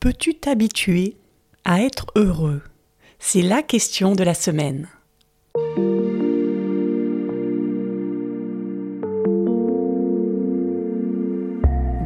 [0.00, 1.14] Peux-tu t'habituer
[1.66, 2.62] à être heureux?
[3.18, 4.88] C'est la question de la semaine.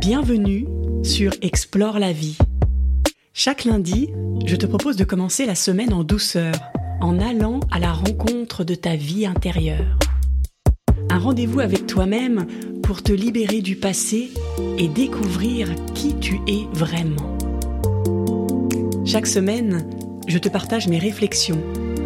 [0.01, 0.67] Bienvenue
[1.05, 2.37] sur Explore la vie.
[3.33, 4.11] Chaque lundi,
[4.45, 6.57] je te propose de commencer la semaine en douceur,
[7.01, 10.01] en allant à la rencontre de ta vie intérieure.
[11.11, 12.49] Un rendez-vous avec toi-même
[12.83, 14.33] pour te libérer du passé
[14.79, 17.39] et découvrir qui tu es vraiment.
[19.07, 19.87] Chaque semaine,
[20.27, 21.63] je te partage mes réflexions,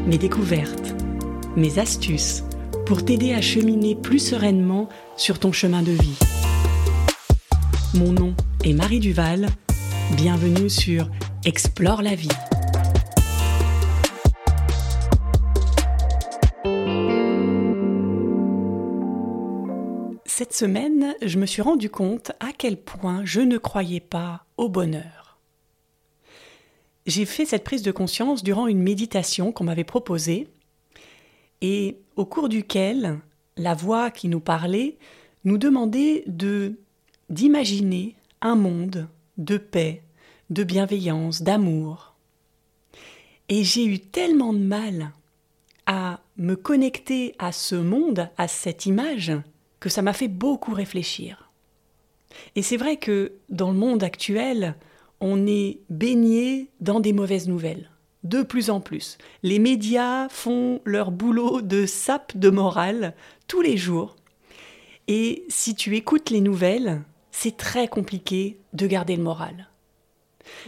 [0.06, 0.94] mes découvertes,
[1.54, 2.42] mes astuces
[2.86, 6.18] pour t'aider à cheminer plus sereinement sur ton chemin de vie.
[7.94, 9.46] Mon nom est Marie Duval.
[10.16, 11.08] Bienvenue sur
[11.44, 12.28] Explore la vie.
[20.26, 24.68] Cette semaine, je me suis rendu compte à quel point je ne croyais pas au
[24.68, 25.17] bonheur.
[27.08, 30.46] J'ai fait cette prise de conscience durant une méditation qu'on m'avait proposée
[31.62, 33.18] et au cours duquel
[33.56, 34.98] la voix qui nous parlait
[35.44, 36.74] nous demandait de
[37.30, 40.02] d'imaginer un monde de paix,
[40.50, 42.14] de bienveillance, d'amour.
[43.48, 45.12] Et j'ai eu tellement de mal
[45.86, 49.32] à me connecter à ce monde, à cette image,
[49.80, 51.50] que ça m'a fait beaucoup réfléchir.
[52.54, 54.74] Et c'est vrai que dans le monde actuel,
[55.20, 57.90] on est baigné dans des mauvaises nouvelles.
[58.24, 59.16] De plus en plus.
[59.42, 63.14] Les médias font leur boulot de sape de morale
[63.46, 64.16] tous les jours.
[65.06, 69.68] Et si tu écoutes les nouvelles, c'est très compliqué de garder le moral.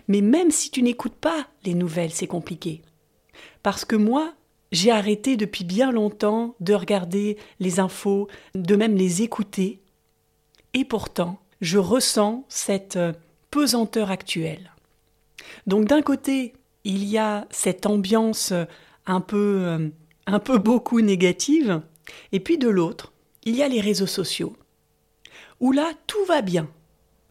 [0.09, 2.83] Mais même si tu n'écoutes pas les nouvelles, c'est compliqué.
[3.63, 4.35] Parce que moi,
[4.73, 9.81] j'ai arrêté depuis bien longtemps de regarder les infos, de même les écouter.
[10.75, 13.13] Et pourtant, je ressens cette euh,
[13.51, 14.73] pesanteur actuelle.
[15.67, 18.53] Donc d'un côté, il y a cette ambiance
[19.07, 19.89] un peu, euh,
[20.27, 21.83] un peu beaucoup négative,
[22.33, 23.13] et puis de l'autre,
[23.45, 24.55] il y a les réseaux sociaux
[25.61, 26.69] où là tout va bien.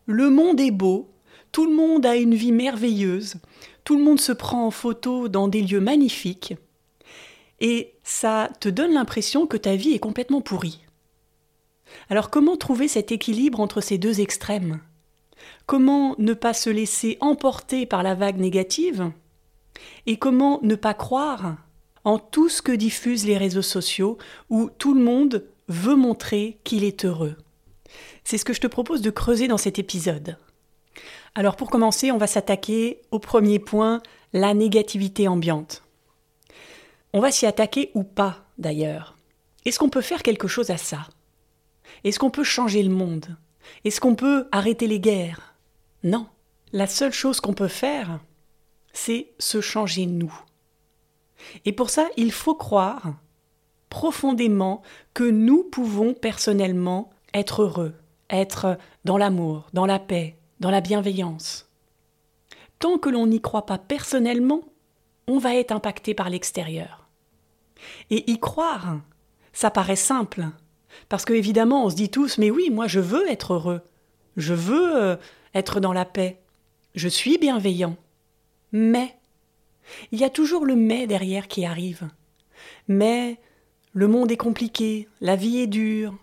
[0.06, 1.10] Le monde est beau,
[1.52, 3.36] tout le monde a une vie merveilleuse,
[3.84, 6.56] tout le monde se prend en photo dans des lieux magnifiques,
[7.60, 10.86] et ça te donne l'impression que ta vie est complètement pourrie.
[12.10, 14.80] Alors comment trouver cet équilibre entre ces deux extrêmes?
[15.66, 19.12] Comment ne pas se laisser emporter par la vague négative
[20.06, 21.58] Et comment ne pas croire
[22.04, 24.18] en tout ce que diffusent les réseaux sociaux
[24.50, 27.36] où tout le monde veut montrer qu'il est heureux
[28.24, 30.38] c'est ce que je te propose de creuser dans cet épisode.
[31.36, 34.02] Alors pour commencer, on va s'attaquer au premier point,
[34.34, 35.84] la négativité ambiante.
[37.14, 39.16] On va s'y attaquer ou pas d'ailleurs.
[39.66, 41.08] Est-ce qu'on peut faire quelque chose à ça?
[42.04, 43.36] Est-ce qu'on peut changer le monde?
[43.86, 45.56] Est-ce qu'on peut arrêter les guerres?
[46.04, 46.28] Non.
[46.72, 48.20] La seule chose qu'on peut faire,
[48.94, 50.34] c'est se changer nous.
[51.66, 53.14] Et pour ça, il faut croire
[53.90, 54.82] profondément
[55.14, 57.96] que nous pouvons personnellement être heureux,
[58.30, 61.68] être dans l'amour, dans la paix, dans la bienveillance.
[62.78, 64.62] Tant que l'on n'y croit pas personnellement,
[65.28, 67.08] on va être impacté par l'extérieur.
[68.10, 69.00] Et y croire,
[69.54, 70.48] ça paraît simple,
[71.08, 73.82] parce que évidemment on se dit tous mais oui, moi je veux être heureux,
[74.38, 75.16] je veux euh,
[75.54, 76.40] être dans la paix,
[76.96, 77.96] je suis bienveillant.
[78.72, 79.16] Mais
[80.12, 82.08] il y a toujours le mais derrière qui arrive.
[82.88, 83.40] Mais
[83.94, 86.16] le monde est compliqué, la vie est dure,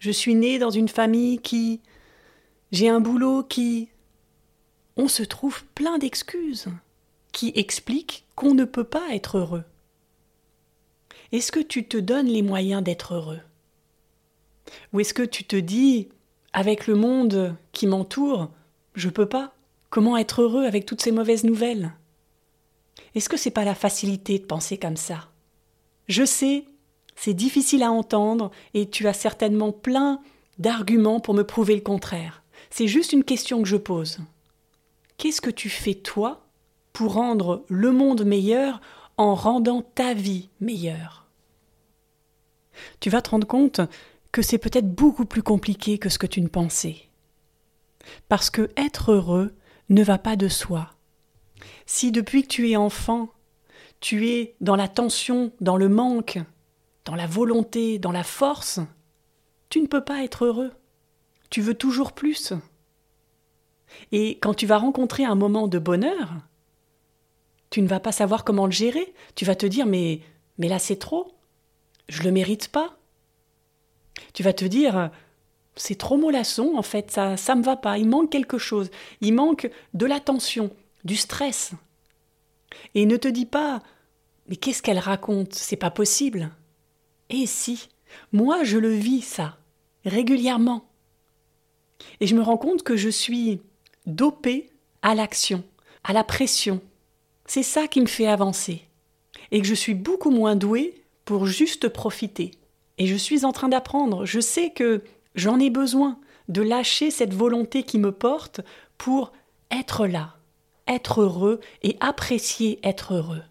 [0.00, 1.80] je suis né dans une famille qui.
[2.72, 3.90] J'ai un boulot qui.
[4.96, 6.68] On se trouve plein d'excuses
[7.32, 9.64] qui expliquent qu'on ne peut pas être heureux.
[11.32, 13.40] Est-ce que tu te donnes les moyens d'être heureux?
[14.92, 16.08] Ou est-ce que tu te dis,
[16.52, 18.50] avec le monde qui m'entoure,
[18.94, 19.54] je peux pas?
[19.88, 21.92] Comment être heureux avec toutes ces mauvaises nouvelles?
[23.14, 25.28] Est-ce que c'est pas la facilité de penser comme ça?
[26.08, 26.64] Je sais,
[27.16, 30.20] c'est difficile à entendre et tu as certainement plein
[30.58, 32.42] d'arguments pour me prouver le contraire.
[32.70, 34.18] C'est juste une question que je pose.
[35.18, 36.46] Qu'est-ce que tu fais toi
[36.92, 38.80] pour rendre le monde meilleur
[39.16, 41.26] en rendant ta vie meilleure?
[43.00, 43.80] Tu vas te rendre compte
[44.32, 46.96] que c'est peut-être beaucoup plus compliqué que ce que tu ne pensais.
[48.28, 49.54] Parce que être heureux
[49.88, 50.90] ne va pas de soi.
[51.86, 53.32] Si depuis que tu es enfant,
[54.00, 56.38] tu es dans la tension, dans le manque,
[57.04, 58.80] dans la volonté, dans la force,
[59.68, 60.72] tu ne peux pas être heureux.
[61.50, 62.52] Tu veux toujours plus.
[64.12, 66.34] Et quand tu vas rencontrer un moment de bonheur,
[67.70, 69.12] tu ne vas pas savoir comment le gérer.
[69.34, 70.22] Tu vas te dire mais
[70.58, 71.34] là c'est trop.
[72.08, 72.99] Je le mérite pas.
[74.34, 75.10] Tu vas te dire
[75.76, 78.90] c'est trop mollasson en fait, ça ça me va pas, il manque quelque chose.
[79.20, 80.70] Il manque de l'attention,
[81.04, 81.72] du stress.
[82.94, 83.82] Et ne te dis pas
[84.48, 85.54] Mais qu'est-ce qu'elle raconte?
[85.54, 86.50] C'est pas possible.
[87.28, 87.88] Et si
[88.32, 89.58] Moi, je le vis, ça,
[90.04, 90.84] régulièrement.
[92.20, 93.60] Et je me rends compte que je suis
[94.06, 94.70] dopée
[95.02, 95.62] à l'action,
[96.04, 96.80] à la pression.
[97.46, 98.82] C'est ça qui me fait avancer.
[99.50, 102.52] Et que je suis beaucoup moins douée pour juste profiter.
[103.00, 104.26] Et je suis en train d'apprendre.
[104.26, 105.02] Je sais que
[105.34, 108.60] j'en ai besoin de lâcher cette volonté qui me porte
[108.98, 109.32] pour
[109.70, 110.36] être là,
[110.86, 113.42] être heureux et apprécier être heureux.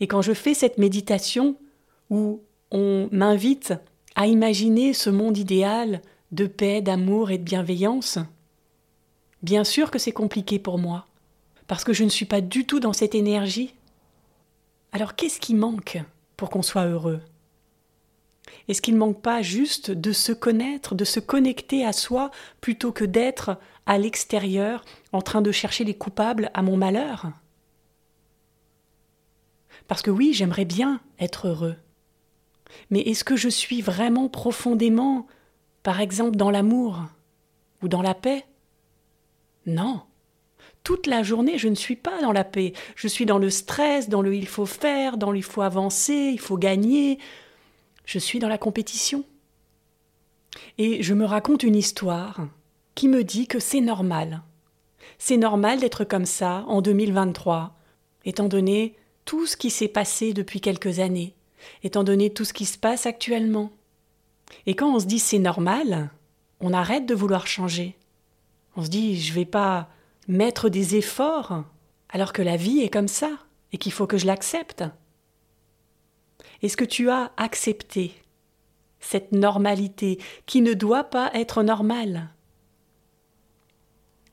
[0.00, 1.56] Et quand je fais cette méditation
[2.08, 2.40] où
[2.70, 3.74] on m'invite
[4.14, 6.00] à imaginer ce monde idéal
[6.30, 8.18] de paix, d'amour et de bienveillance,
[9.42, 11.06] bien sûr que c'est compliqué pour moi,
[11.66, 13.74] parce que je ne suis pas du tout dans cette énergie.
[14.92, 16.00] Alors qu'est-ce qui manque
[16.38, 17.20] pour qu'on soit heureux?
[18.68, 22.92] Est-ce qu'il ne manque pas juste de se connaître, de se connecter à soi, plutôt
[22.92, 27.32] que d'être à l'extérieur en train de chercher les coupables à mon malheur?
[29.88, 31.76] Parce que oui, j'aimerais bien être heureux.
[32.90, 35.26] Mais est-ce que je suis vraiment profondément,
[35.82, 37.02] par exemple, dans l'amour
[37.82, 38.44] ou dans la paix?
[39.66, 40.02] Non.
[40.84, 42.72] Toute la journée, je ne suis pas dans la paix.
[42.96, 46.30] Je suis dans le stress, dans le il faut faire, dans le il faut avancer,
[46.32, 47.18] il faut gagner.
[48.04, 49.24] Je suis dans la compétition.
[50.78, 52.46] Et je me raconte une histoire
[52.94, 54.42] qui me dit que c'est normal.
[55.18, 57.76] C'est normal d'être comme ça en 2023,
[58.24, 61.34] étant donné tout ce qui s'est passé depuis quelques années,
[61.82, 63.70] étant donné tout ce qui se passe actuellement.
[64.66, 66.10] Et quand on se dit c'est normal,
[66.60, 67.96] on arrête de vouloir changer.
[68.76, 69.88] On se dit je vais pas
[70.28, 71.64] mettre des efforts
[72.08, 73.30] alors que la vie est comme ça
[73.72, 74.84] et qu'il faut que je l'accepte.
[76.62, 78.14] Est-ce que tu as accepté
[79.00, 82.30] cette normalité qui ne doit pas être normale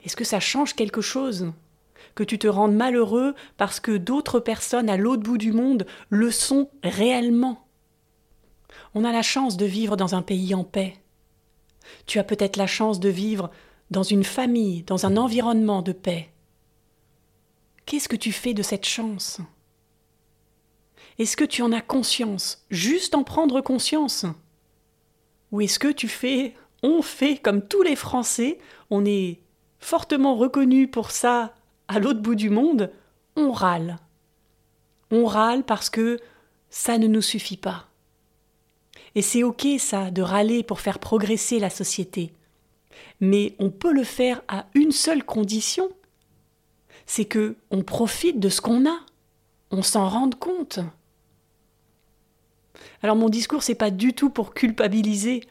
[0.04, 1.52] Est-ce que ça change quelque chose
[2.16, 6.30] que tu te rendes malheureux parce que d'autres personnes à l'autre bout du monde le
[6.32, 7.68] sont réellement?
[8.94, 10.96] On a la chance de vivre dans un pays en paix.
[12.06, 13.50] Tu as peut-être la chance de vivre
[13.90, 16.30] dans une famille, dans un environnement de paix.
[17.86, 19.42] Qu'est-ce que tu fais de cette chance?
[21.20, 24.26] Est-ce que tu en as conscience, juste en prendre conscience?
[25.52, 28.58] Ou est-ce que tu fais, on fait comme tous les Français,
[28.90, 29.42] on est
[29.80, 31.54] fortement reconnu pour ça
[31.90, 32.90] à l'autre bout du monde,
[33.36, 33.98] on râle.
[35.12, 36.20] On râle parce que
[36.70, 37.88] ça ne nous suffit pas.
[39.14, 42.32] Et c'est ok ça, de râler pour faire progresser la société.
[43.20, 45.90] Mais on peut le faire à une seule condition.
[47.06, 49.00] C'est que on profite de ce qu'on a.
[49.72, 50.80] On s'en rende compte.
[53.02, 55.44] Alors mon discours c'est pas du tout pour culpabiliser.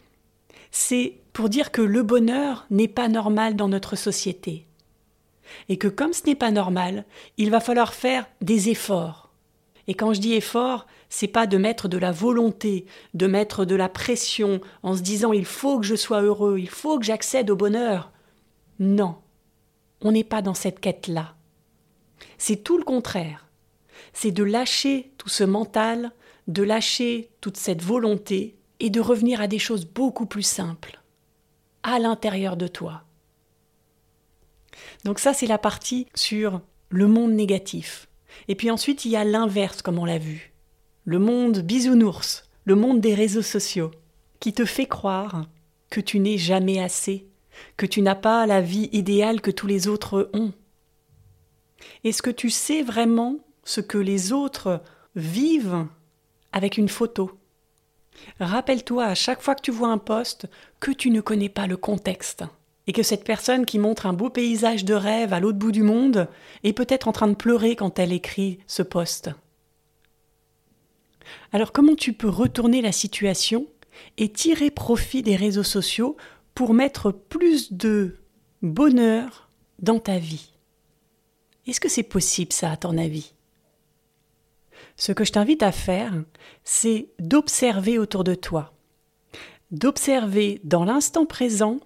[0.71, 4.69] C'est pour dire que le bonheur n'est pas normal dans notre société
[5.69, 7.05] et que comme ce n'est pas normal,
[7.37, 9.31] il va falloir faire des efforts.
[9.87, 12.85] Et quand je dis effort, c'est pas de mettre de la volonté,
[13.15, 16.69] de mettre de la pression en se disant il faut que je sois heureux, il
[16.69, 18.13] faut que j'accède au bonheur.
[18.79, 19.17] Non.
[20.03, 21.35] On n'est pas dans cette quête-là.
[22.37, 23.47] C'est tout le contraire.
[24.13, 26.13] C'est de lâcher tout ce mental,
[26.49, 31.01] de lâcher toute cette volonté et de revenir à des choses beaucoup plus simples,
[31.83, 33.05] à l'intérieur de toi.
[35.05, 38.09] Donc ça, c'est la partie sur le monde négatif.
[38.49, 40.53] Et puis ensuite, il y a l'inverse, comme on l'a vu.
[41.05, 43.91] Le monde bisounours, le monde des réseaux sociaux,
[44.41, 45.47] qui te fait croire
[45.91, 47.27] que tu n'es jamais assez,
[47.77, 50.53] que tu n'as pas la vie idéale que tous les autres ont.
[52.05, 54.83] Est-ce que tu sais vraiment ce que les autres
[55.15, 55.87] vivent
[56.59, 57.31] avec une photo.
[58.41, 60.47] Rappelle-toi à chaque fois que tu vois un poste
[60.81, 62.45] que tu ne connais pas le contexte
[62.89, 65.83] et que cette personne qui montre un beau paysage de rêve à l'autre bout du
[65.83, 66.29] monde
[66.65, 69.31] est peut-être en train de pleurer quand elle écrit ce poste.
[71.53, 73.67] Alors comment tu peux retourner la situation
[74.17, 76.17] et tirer profit des réseaux sociaux
[76.55, 78.17] pour mettre plus de
[78.63, 79.49] bonheur
[79.79, 80.53] dans ta vie?
[81.67, 83.35] Est-ce que c'est possible ça à ton avis?
[84.99, 86.13] Ce que je t'invite à faire,
[86.65, 88.75] c'est d'observer autour de toi,
[89.71, 91.79] d'observer dans l'instant présent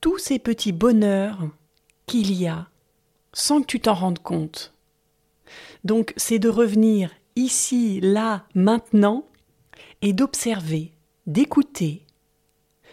[0.00, 1.48] tous ces petits bonheurs
[2.06, 2.68] qu'il y a
[3.32, 4.74] sans que tu t'en rendes compte.
[5.84, 9.24] Donc c'est de revenir ici, là, maintenant,
[10.02, 10.92] et d'observer,
[11.26, 12.04] d'écouter,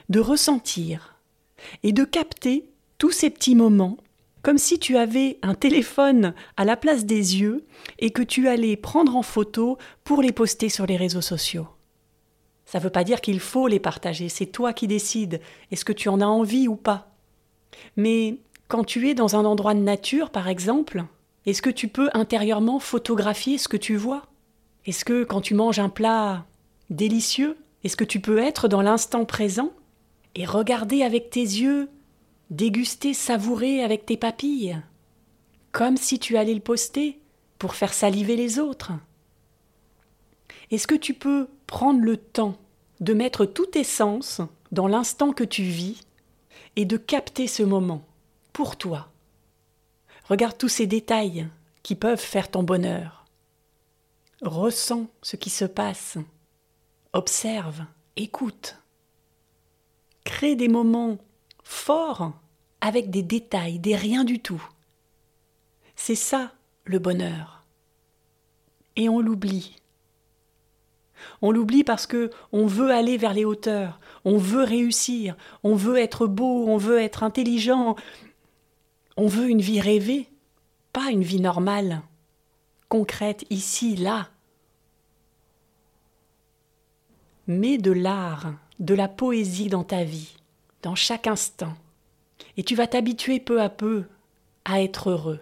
[0.09, 1.19] de ressentir,
[1.81, 2.69] et de capter
[2.99, 3.97] tous ces petits moments,
[4.45, 7.65] comme si tu avais un téléphone à la place des yeux
[7.97, 11.67] et que tu allais prendre en photo pour les poster sur les réseaux sociaux.
[12.67, 15.41] Ça ne veut pas dire qu'il faut les partager, c'est toi qui décides.
[15.71, 17.15] Est-ce que tu en as envie ou pas
[17.97, 18.37] Mais
[18.67, 21.05] quand tu es dans un endroit de nature, par exemple,
[21.47, 24.27] est-ce que tu peux intérieurement photographier ce que tu vois?
[24.85, 26.45] Est-ce que quand tu manges un plat
[26.91, 29.71] délicieux, est-ce que tu peux être dans l'instant présent
[30.35, 31.89] et regarder avec tes yeux,
[32.49, 34.81] déguster, savourer avec tes papilles,
[35.71, 37.19] comme si tu allais le poster
[37.57, 38.91] pour faire saliver les autres
[40.71, 42.57] Est-ce que tu peux prendre le temps
[42.99, 46.01] de mettre tout tes sens dans l'instant que tu vis
[46.75, 48.05] et de capter ce moment
[48.53, 49.09] pour toi?
[50.29, 51.47] Regarde tous ces détails
[51.83, 53.25] qui peuvent faire ton bonheur.
[54.41, 56.17] Ressens ce qui se passe.
[57.13, 57.85] Observe,
[58.15, 58.77] écoute.
[60.23, 61.17] Crée des moments
[61.65, 62.31] forts
[62.79, 64.63] avec des détails, des rien du tout.
[65.97, 66.53] C'est ça
[66.85, 67.65] le bonheur.
[68.95, 69.75] Et on l'oublie.
[71.41, 75.97] On l'oublie parce que on veut aller vers les hauteurs, on veut réussir, on veut
[75.97, 77.95] être beau, on veut être intelligent,
[79.17, 80.29] on veut une vie rêvée,
[80.93, 82.01] pas une vie normale,
[82.89, 84.29] concrète ici, là.
[87.47, 90.35] Mets de l'art, de la poésie dans ta vie,
[90.85, 91.73] dans chaque instant,
[92.57, 94.03] et tu vas t'habituer peu à peu
[94.65, 95.39] à être heureux.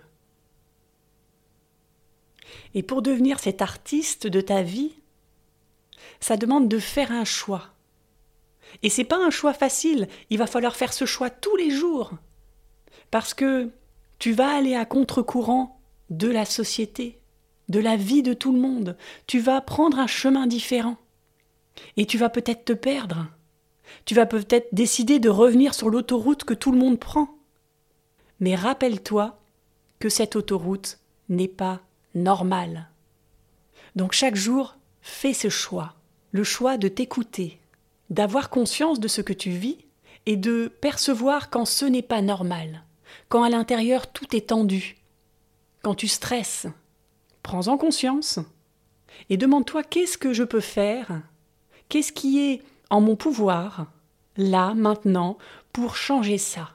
[2.73, 4.93] Et pour devenir cet artiste de ta vie,
[6.21, 7.71] ça demande de faire un choix.
[8.83, 12.13] Et c'est pas un choix facile, il va falloir faire ce choix tous les jours
[13.11, 13.69] parce que
[14.19, 15.77] tu vas aller à contre-courant
[16.09, 17.19] de la société,
[17.67, 18.95] de la vie de tout le monde.
[19.27, 20.95] Tu vas prendre un chemin différent.
[21.97, 23.27] Et tu vas peut-être te perdre.
[24.05, 27.29] Tu vas peut-être décider de revenir sur l'autoroute que tout le monde prend.
[28.39, 29.39] Mais rappelle-toi
[29.99, 30.99] que cette autoroute
[31.29, 31.81] n'est pas
[32.15, 32.89] normale.
[33.95, 35.95] Donc chaque jour, fais ce choix,
[36.31, 37.59] le choix de t'écouter,
[38.09, 39.77] d'avoir conscience de ce que tu vis
[40.25, 42.83] et de percevoir quand ce n'est pas normal
[43.29, 44.97] quand à l'intérieur tout est tendu,
[45.81, 46.67] quand tu stresses.
[47.41, 48.39] Prends-en conscience
[49.29, 51.21] et demande-toi qu'est-ce que je peux faire,
[51.89, 52.61] qu'est-ce qui est
[52.93, 53.87] en mon pouvoir,
[54.37, 55.39] là, maintenant,
[55.71, 56.69] pour changer ça.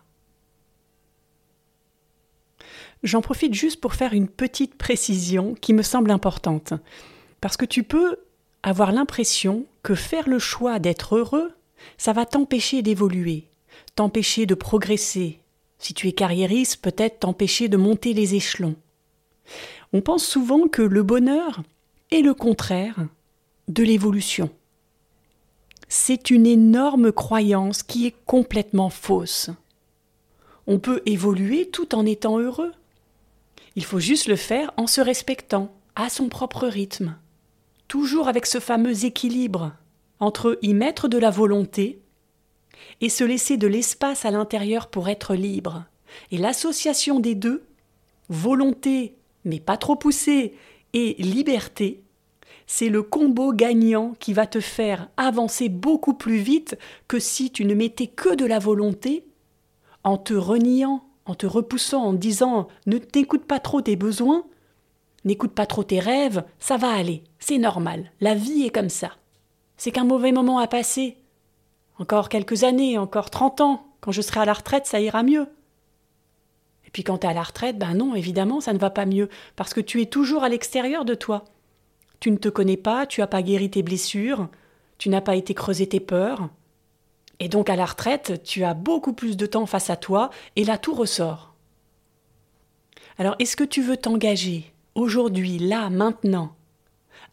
[3.05, 6.73] J'en profite juste pour faire une petite précision qui me semble importante,
[7.41, 8.17] parce que tu peux
[8.65, 11.53] avoir l'impression que faire le choix d'être heureux,
[11.99, 13.45] ça va t'empêcher d'évoluer,
[13.95, 15.39] t'empêcher de progresser,
[15.79, 18.75] si tu es carriériste, peut-être t'empêcher de monter les échelons.
[19.93, 21.63] On pense souvent que le bonheur
[22.11, 23.07] est le contraire
[23.69, 24.51] de l'évolution.
[25.89, 29.51] C'est une énorme croyance qui est complètement fausse.
[30.67, 32.73] On peut évoluer tout en étant heureux.
[33.75, 37.17] Il faut juste le faire en se respectant, à son propre rythme,
[37.89, 39.73] toujours avec ce fameux équilibre
[40.21, 42.01] entre y mettre de la volonté
[43.01, 45.85] et se laisser de l'espace à l'intérieur pour être libre.
[46.31, 47.65] Et l'association des deux,
[48.29, 49.15] volonté
[49.45, 50.55] mais pas trop poussée
[50.93, 52.03] et liberté,
[52.71, 57.65] c'est le combo gagnant qui va te faire avancer beaucoup plus vite que si tu
[57.65, 59.25] ne mettais que de la volonté,
[60.05, 64.45] en te reniant, en te repoussant, en disant ne t'écoute pas trop tes besoins,
[65.25, 69.13] n'écoute pas trop tes rêves, ça va aller, c'est normal, la vie est comme ça.
[69.79, 71.17] C'est qu'un mauvais moment a passé,
[71.99, 75.49] encore quelques années, encore trente ans, quand je serai à la retraite, ça ira mieux.
[76.87, 79.07] Et puis quand tu es à la retraite, ben non, évidemment, ça ne va pas
[79.07, 81.47] mieux, parce que tu es toujours à l'extérieur de toi.
[82.21, 84.49] Tu ne te connais pas, tu n'as pas guéri tes blessures,
[84.99, 86.49] tu n'as pas été creusé tes peurs.
[87.41, 90.65] Et donc à la retraite, tu as beaucoup plus de temps face à toi, et
[90.65, 91.55] là tout ressort.
[93.19, 96.55] Alors est-ce que tu veux t'engager, aujourd'hui, là, maintenant,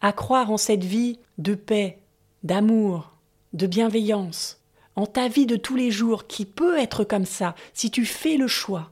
[0.00, 1.98] à croire en cette vie de paix,
[2.42, 3.12] d'amour,
[3.52, 4.60] de bienveillance,
[4.94, 8.36] en ta vie de tous les jours qui peut être comme ça si tu fais
[8.36, 8.90] le choix,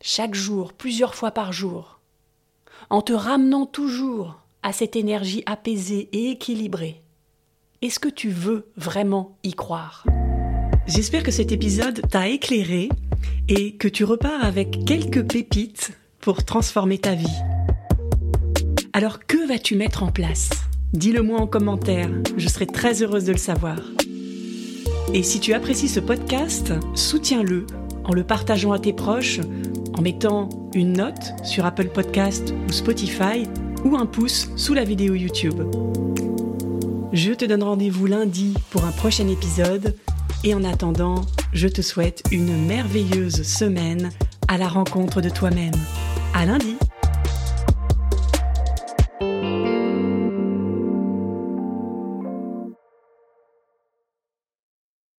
[0.00, 2.00] chaque jour, plusieurs fois par jour,
[2.90, 7.02] en te ramenant toujours à cette énergie apaisée et équilibrée.
[7.82, 10.06] Est-ce que tu veux vraiment y croire?
[10.86, 12.88] J'espère que cet épisode t'a éclairé
[13.48, 17.38] et que tu repars avec quelques pépites pour transformer ta vie.
[18.92, 20.50] Alors que vas-tu mettre en place?
[20.92, 23.80] Dis-le moi en commentaire, je serai très heureuse de le savoir.
[25.14, 27.66] Et si tu apprécies ce podcast, soutiens-le
[28.04, 29.40] en le partageant à tes proches,
[29.96, 33.46] en mettant une note sur Apple Podcast ou Spotify
[33.84, 35.60] ou un pouce sous la vidéo YouTube.
[37.12, 39.96] Je te donne rendez-vous lundi pour un prochain épisode
[40.44, 41.16] et en attendant,
[41.52, 44.10] je te souhaite une merveilleuse semaine
[44.48, 45.74] à la rencontre de toi-même.
[46.34, 46.76] À lundi!